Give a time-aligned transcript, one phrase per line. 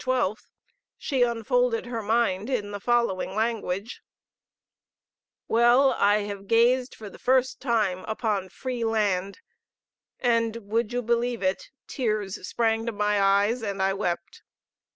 [0.01, 0.47] 12th,
[0.97, 4.01] she unfolded her mind in the following language:
[5.47, 9.41] "Well, I have gazed for the first time upon Free Land,
[10.19, 14.41] and, would you believe it, tears sprang to my eyes, and I wept.